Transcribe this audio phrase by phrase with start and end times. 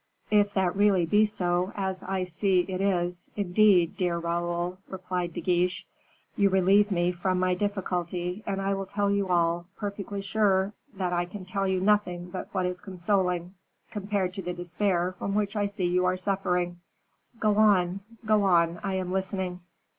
[0.31, 5.41] "If that really be so, as I see it is, indeed, dear Raoul," replied De
[5.41, 5.85] Guiche,
[6.35, 11.13] "you relieve me from my difficulty, and I will tell you all, perfectly sure that
[11.13, 13.53] I can tell you nothing but what is consoling,
[13.91, 16.79] compared to the despair from which I see you suffering."
[17.39, 19.59] "Go on, go on; I am listening."